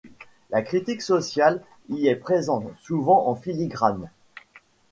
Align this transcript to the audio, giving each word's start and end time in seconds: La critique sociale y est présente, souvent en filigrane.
La 0.49 0.63
critique 0.63 1.03
sociale 1.03 1.63
y 1.89 2.07
est 2.07 2.15
présente, 2.15 2.65
souvent 2.79 3.27
en 3.27 3.35
filigrane. 3.35 4.09